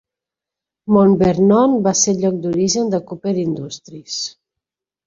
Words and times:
Mount 0.95 1.13
Vernon 1.19 1.77
va 1.89 1.95
ser 2.01 2.17
el 2.17 2.25
lloc 2.25 2.41
d'origen 2.47 2.91
de 2.97 3.05
Cooper 3.13 3.39
Industries. 3.47 4.19